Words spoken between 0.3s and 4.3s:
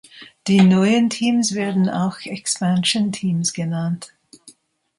Die neuen Teams werden auch "Expansion Teams" genannt.